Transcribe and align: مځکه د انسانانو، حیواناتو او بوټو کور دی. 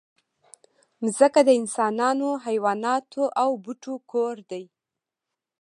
مځکه 1.01 1.39
د 1.47 1.49
انسانانو، 1.59 2.29
حیواناتو 2.45 3.23
او 3.41 3.49
بوټو 3.63 3.93
کور 4.11 4.35
دی. 4.51 4.63